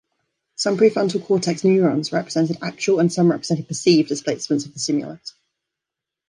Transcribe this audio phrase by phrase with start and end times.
[0.55, 5.35] Some prefrontal cortex neurons represented actual and some represented perceived displacements of the stimulus.